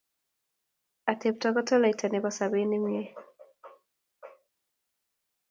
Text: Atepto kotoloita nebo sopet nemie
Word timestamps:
Atepto 1.11 1.47
kotoloita 1.55 2.05
nebo 2.09 2.29
sopet 2.37 2.65
nemie 2.69 3.03